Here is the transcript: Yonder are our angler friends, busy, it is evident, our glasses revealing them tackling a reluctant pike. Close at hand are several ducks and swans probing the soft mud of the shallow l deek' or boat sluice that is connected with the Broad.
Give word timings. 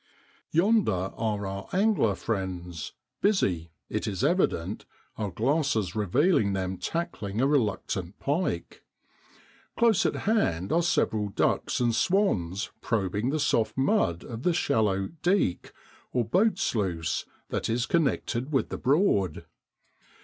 Yonder 0.49 1.13
are 1.15 1.45
our 1.45 1.67
angler 1.71 2.15
friends, 2.15 2.93
busy, 3.21 3.69
it 3.87 4.07
is 4.07 4.23
evident, 4.23 4.83
our 5.15 5.29
glasses 5.29 5.95
revealing 5.95 6.53
them 6.53 6.75
tackling 6.75 7.39
a 7.39 7.45
reluctant 7.45 8.17
pike. 8.19 8.83
Close 9.77 10.03
at 10.07 10.15
hand 10.25 10.71
are 10.71 10.81
several 10.81 11.29
ducks 11.29 11.79
and 11.79 11.93
swans 11.95 12.71
probing 12.81 13.29
the 13.29 13.39
soft 13.39 13.77
mud 13.77 14.23
of 14.23 14.41
the 14.41 14.53
shallow 14.55 15.03
l 15.03 15.09
deek' 15.21 15.71
or 16.13 16.25
boat 16.25 16.57
sluice 16.57 17.27
that 17.49 17.69
is 17.69 17.85
connected 17.85 18.51
with 18.51 18.69
the 18.69 18.79
Broad. 18.79 19.45